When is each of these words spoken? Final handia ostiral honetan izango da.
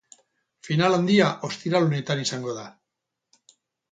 Final 0.67 0.95
handia 0.97 1.27
ostiral 1.49 1.85
honetan 1.89 2.23
izango 2.23 2.55
da. 2.61 2.65